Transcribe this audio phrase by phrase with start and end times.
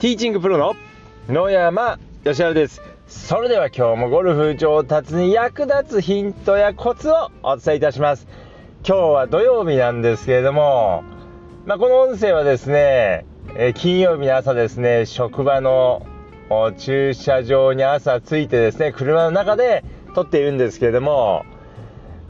[0.00, 0.76] ティーチングプロの
[1.28, 2.80] 野山義晴です。
[3.06, 8.26] それでは今日もゴルフ上達に役立つヒントやコツをお伝えいたします。
[8.82, 11.04] 今日は土曜日なんですけれども、
[11.66, 16.06] まあ、この音声はですね、え金曜日の朝ですね職場の
[16.78, 21.44] 駐車場に朝着いてですね車の中で撮っているんですけれども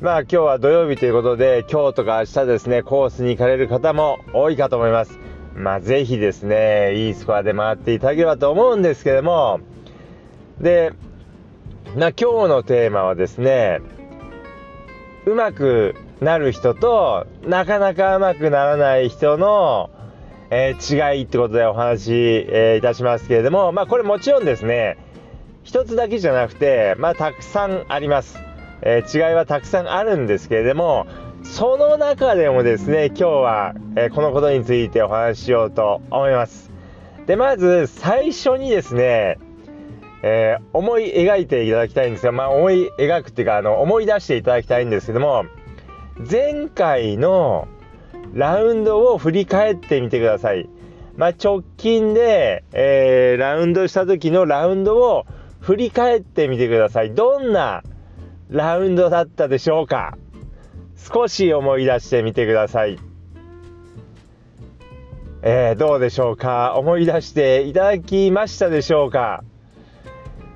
[0.01, 5.30] まあ今日は土曜日ということで今日とか明日ですねコースに行かれる方も多いかと思います。
[5.55, 9.61] まあ、ぜひですね、いいスコアで回っていただければと思うんですけども、
[10.61, 10.93] で、
[11.97, 13.81] な今日のテーマはですね、
[15.27, 19.91] うまくなる人となかなかうまくならない人の、
[20.51, 24.99] えー、違いってことでお話し、えー、いたしますけれども、まあこれもちろんですね、
[25.63, 28.39] 一つだけじゃなくて、まあたくさんあります。
[28.83, 31.07] えー、違いはたくさんあるんですけれども、
[31.43, 36.71] その中でもですね、今日は、えー、このことについてお話ししようと思います。
[37.27, 39.39] で、まず最初にですね、
[40.23, 45.45] えー、思い描いていただきたいんですが、まあ、思い描くっていうか、あの、思い出していただきたいんですけども、
[46.31, 47.69] 前回の
[48.35, 50.69] ラウンドを振り返ってみてください。
[51.17, 55.27] まあ、直近で、えー、ラウンドした時のラウンドを
[55.61, 57.15] 振り返ってみてください。
[57.15, 57.83] どんな
[58.51, 60.17] ラウンドだったでしょうか？
[61.09, 62.99] 少し思い出してみてください。
[65.43, 66.75] えー、どうでしょうか？
[66.77, 69.43] 思い出していただきましたでしょうか、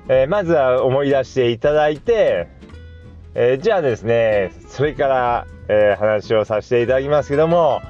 [0.07, 2.47] えー、まずは思い出していただいて、
[3.33, 7.81] えー、じゃあですね、それから、え話をさせていただきますけども、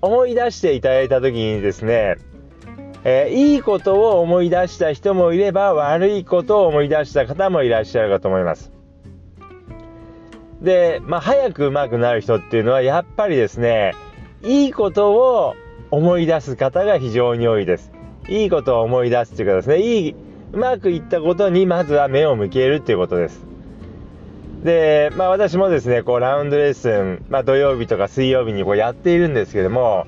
[0.00, 2.16] 思い出していただいた時にですね、
[3.04, 8.72] えいいことを思い出した人もいれば悪いことを思い出した方もいらっしゃるかと思います。
[10.62, 13.94] で、まあ、早く上手くなる人っていうのは、やっぱりですね、
[14.42, 15.54] いいことを
[15.90, 17.92] 思い出す方が非常に多いです。
[18.28, 20.14] いいことを思い出すっていうかですね、いい、
[20.52, 23.44] うまくいったことにまずは目を向けるっていうことです。
[24.62, 30.06] で、まあ私もですね、こうラウンドレッスン、まあ土曜日とか水曜日にこうやっているんですけども、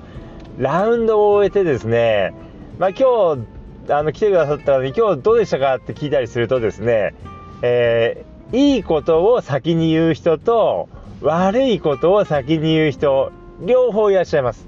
[0.57, 2.33] ラウンドを終えてですね、
[2.79, 7.13] まあ今日、あの来てくださったのに今日どうでしたかって聞いたりするとですね、
[7.61, 10.87] えーいいことを先に言う人と
[11.21, 14.67] 悪いことを先に言う人両方いらっしゃいます。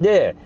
[0.00, 0.36] で、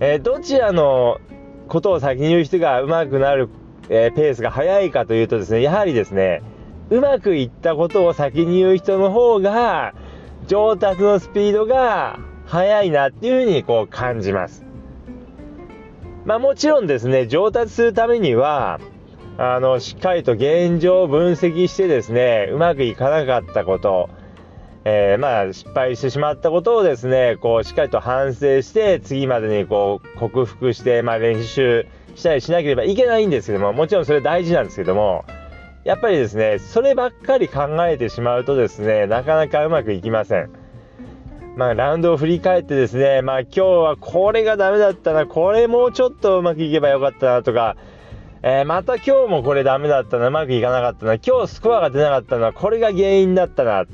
[0.00, 1.20] えー、どちらの
[1.68, 3.48] ことを先に言う人がうまくなる、
[3.88, 6.42] えー、ペースが速いかというとですねやはりですね
[6.90, 9.94] うまくいったことを先に言う人の方が
[10.46, 14.64] 上達のスピードが速いなっていうふうにこう感じます。
[16.24, 18.80] まあもちろんですね上達するためには
[19.38, 24.08] あの、しっかりと現状を分析してですね、うまくいかなかったこと、
[24.84, 35.24] えー、まあ、失敗してしまったことをですね、こう、しっかりと反省して、次までにこう、克服して、まあ、練習したりしなければいけないんですけども、もちろんそれ大事なんですけども、
[35.84, 40.50] やっぱりですね、そればっかり考えてしまうとですね、なかなかうまくいきません。
[41.56, 47.76] まあ、ラウンドを振り返ってですね、まあ、今日はこれがダメだったな、これもうちょっとうまくいけばよかったなとか、
[48.48, 53.86] えー、また今日もこれダメだったな、うまくいかなかったな、今日スコアが出なかったのはこれが原因だったなっ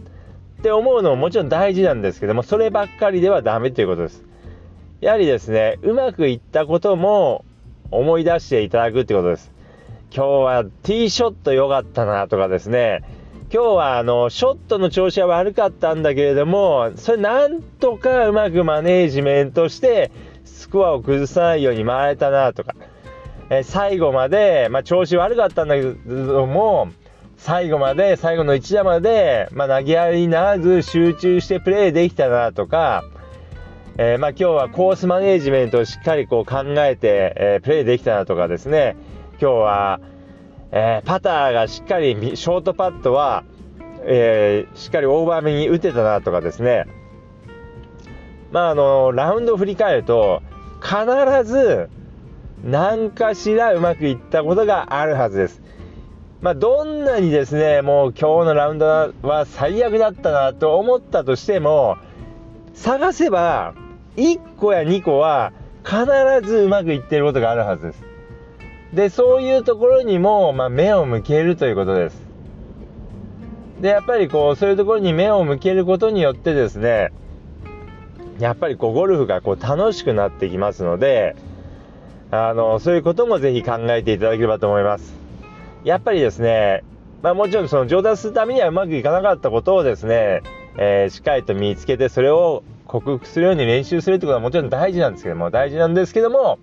[0.63, 4.23] て思うのももちろん大事なんですけども、そればっかりではダメということです。
[5.01, 7.47] やはりですね、うまくいったことも
[7.91, 9.51] 思い出していただくってことです。
[10.15, 13.05] 今日はティーショット良かったなとかですね、
[13.51, 20.11] 今日はあのショットの調子は悪かったんだけれども、それなんとかうまくマネージメントして
[20.45, 22.75] スコアを崩さないように回れたなとか、
[23.51, 26.89] え最後まで、まあ、調子悪かったんだけども、
[27.37, 33.05] 最後まで、最後の一打まで、まあ、投げ合いにならず集中してプレーできたなとか、
[33.99, 38.97] えー、まあ、今日はコースマネージメントをしっかりこう考えて、えー、プレーできたなとかですね、
[39.41, 40.01] 今日は、
[40.71, 43.45] えー、パターがしっかり、ショートパットは、
[44.05, 46.87] えしっかりオーバー目に打てたなとかですね、
[48.53, 50.43] まあ、あの、ラウンドを振り返ると、
[50.81, 51.89] 必ず、
[52.65, 55.63] 何かしらうまくいったことがあるはずです。
[56.41, 61.97] まあ、どんなにですね、もう今日のラウンドは最悪だったなと思ったとしても、
[62.75, 63.75] 探せば
[64.17, 65.53] 1個や2個は
[65.85, 66.05] 必
[66.49, 68.05] ずうまくいってることがあるはずです。
[68.93, 72.21] で、そういうところにも、まあ、目を向けるということです。
[73.81, 77.13] で、やっぱりこう、そういうところに目を向けることによってですね、
[78.39, 81.37] やっぱりこう、ゴルフがこう、楽しくなってきますので、
[82.35, 85.15] あの、そういうこともぜひ考えていただければと思います。
[85.85, 86.83] やっぱりですね、
[87.21, 90.43] まあもちろんその上達するためにはうまくいかなかったことをですね、
[90.79, 96.59] えー、しっかりと見つけてそれを克服するように練習するってことはもちろん大事なんですけども、大事なんですけども、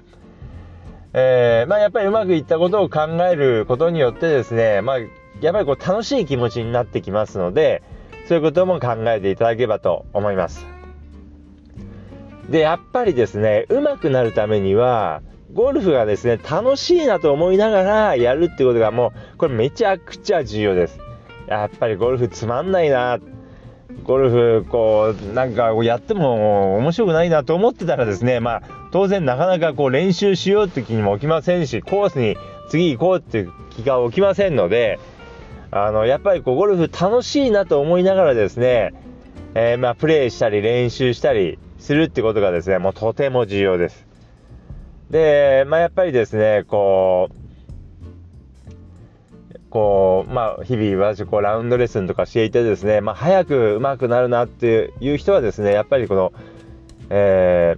[1.14, 3.02] えー、まあ、やっぱりうまくいったことを考
[3.32, 7.84] えることによってですね、まあ、やっぱりこう楽しい気持ちになってきますので、
[8.28, 10.66] そういうことも考えていただければと思います。
[12.50, 15.22] で、やっぱりですね、うまくなるためには、
[15.54, 21.00] ゴルフがですね、楽しいなと思いながらやるってことがもう、これめちゃくちゃ重要です。
[21.48, 23.20] やっぱりゴルフつまんないな、
[24.04, 28.62] ゴルフ、こう、なんかやっても面白くないなと思ってたらですね、まあ、
[28.92, 32.38] 当然なかなかこう練習しようって気にも起きませんし、コースに
[32.70, 35.00] 次行こうっていう気が起きませんので、
[35.72, 38.94] あの、やっぱりこうゴルフ楽しいなと思いながらですね、
[39.56, 44.09] えー、まあ、プレイしたり練習したりするってことがですね、もうとても重要です。
[45.10, 47.36] で、まあ、やっぱりですね、こう、
[49.70, 56.34] こう、まあ、日々私、こう、ラウンドレッスンとかしていてですね、まあ、早く上手くなるなっていう人はですね、やっぱりこの、
[57.10, 57.76] え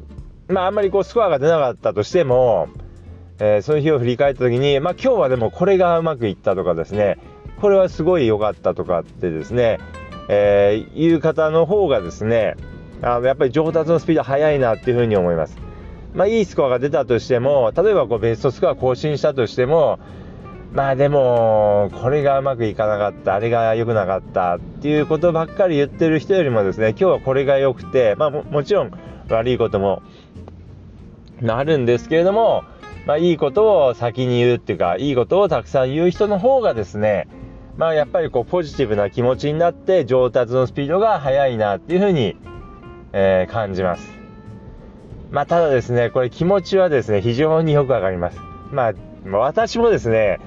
[0.48, 2.70] ー、まあ、あんまりこう、スコアが出なかったとしても、
[3.40, 7.18] えー、その日を振り返った時に、まあ、今日はでもこれがうまくいったとかですね、
[7.60, 9.80] これはすごい良かったとかってですね、
[10.30, 12.56] えー、いう方の方がですね、
[13.02, 15.71] あのやっぱり上達のスピード速いなっていうふうに思います。
[16.14, 20.00] まあ、いいスコアが出たとしても、例えばこうベストスコア更新したとしても、
[20.74, 28.92] まあでも、これがうまくいかなかった、あれが良くなかったっていうことばっかり言ってる人よりもですね、今日はこれが良くて、まあももちろん
[29.30, 30.02] 悪いことも
[31.46, 32.64] あるんですけれども、
[33.06, 37.28] まあいいことを先に言うっていうか、いいことをたくさん言う人の方がですね、
[37.78, 42.38] まあやっぱりこうポジティブな気持ちになって上達のスピードが速いなっていうふうに、
[43.12, 44.21] えー、感じます。
[45.32, 48.40] まあただですね、これ気持ちはですね、非常によくわかります。
[48.72, 48.94] まあ
[49.38, 50.40] 私もですね、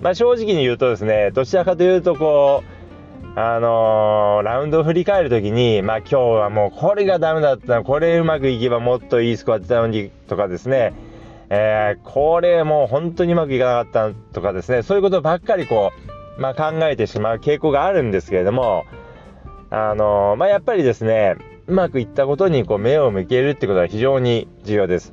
[0.00, 2.64] まあ、正直に言うとですね、どちらかというと、こ
[3.36, 10.92] う、あのー、ラウンドを振り返るときに、まあ今日はもうこれがダメだった、これうまくいけばもっといいスコア出たのにとかですね、
[11.48, 15.92] えー、これもう本当にうまくいかなかったとかですね、そういうことばっかりこ
[16.36, 18.84] う、まあ考えてしまう傾向があるんですけれども、
[19.70, 21.36] あのー、まあやっぱりですね、
[21.66, 25.12] うまくいったことにこう目を向けるってことは非常に重要です。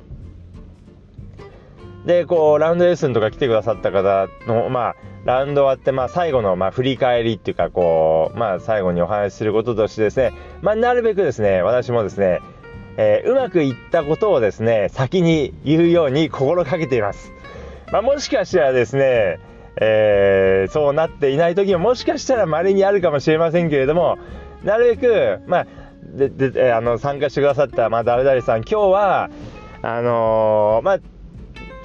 [2.06, 10.32] で、こう、ラウンドレッスンとか来てくださった方の、まあ、ラウンド終わって、まあ、最後の、まあ、振り返りっていうか、こう、まあ、最後にお話しすることとしてですね、
[10.62, 12.40] まあ、なるべくですね、私もですね、
[12.96, 17.32] えー、うまくいったことをですね、先に言うように心がけています。
[17.92, 19.40] まあ、もしかしたらですね、
[19.76, 24.18] えー、そうなっていない時ももしかしたら稀にあるかもしれませんけれども、
[24.64, 25.66] なるべく、まあ、
[26.16, 29.30] で、で、あの、参加してくださった、まあ、誰々さん、今日は、
[29.82, 30.98] あのー、まあ、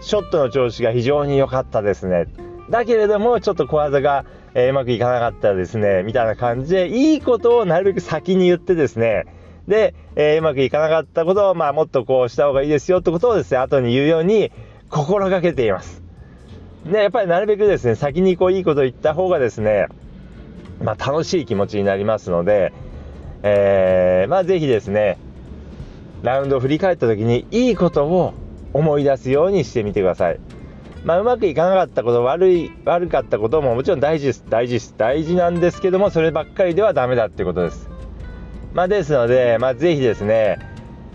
[0.01, 2.27] ショットの調子が非常に良かったですね。
[2.69, 6.03] だけれども、ちょっと小技が、えー、うまくいかなかったですね。
[6.03, 9.25] みたいな感じで、いいことをなるべく先に言ってですね、
[9.67, 14.51] で、えー、うまくいかなかったことを、まあ、もっとこうした方がいいですよってことをですね、後に言うように
[14.89, 16.03] 心がけています。
[16.85, 19.87] で、やっぱりなるべくですね、先にこういいことを言った方がですね、
[20.83, 22.73] まあ、楽しい気持ちになりますので、
[23.47, 25.19] えー、まあ、ぜひですね、
[26.23, 28.33] ラウンドを振り返った時にいいことを
[28.73, 30.39] 思い出すようにしてみてください。
[31.03, 34.43] まあ、うまくいかなかったこと、悪い、悪かったことももちろん大事です。
[34.49, 34.95] 大事です。
[34.97, 37.87] 大事なんですけども、そればっかりではダメだってことです。
[38.73, 40.57] まあ、ですので、まあ、ぜひですね、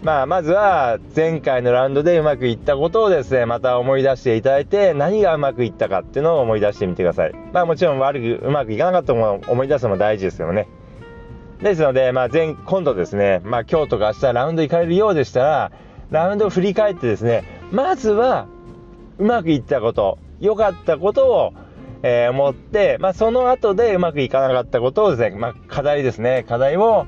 [0.04, 7.32] まあ、まずは前回のラウンドでうまくいったことをですね、また思い出していただいて、何がうまくいったかっていうのを思い出してみてください。
[7.52, 10.68] まあ、もちろん悪く、うまくいかなかったものを思い出すのも大事ですよね。
[11.62, 15.72] ですので、まあ、前、今度ですね、まあ、今日とか明日ラウンド行かれるようでしたら、
[16.10, 18.46] ラウンドを振り返ってですね、まずは
[19.18, 21.52] うまくいったこと、良かったことを、
[22.02, 27.06] えー、思って、まあ、その後でうまくいかなかったことをですね、まあ、課題ですね、課題を、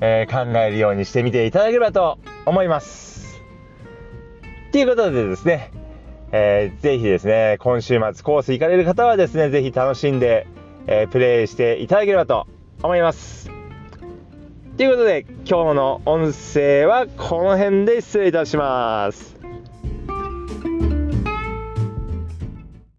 [0.00, 3.42] えー、考えるようにしてみていただければと思います。
[4.70, 5.72] ということでですね、
[6.30, 10.46] えー、ぜひですね、今週末コース行かれる方はですね、ぜひ楽しんで、
[10.86, 12.46] えー、プレイしていただければと
[12.84, 13.49] 思います。
[14.80, 19.39] ということで、今日の音声はこの辺で失礼いたします。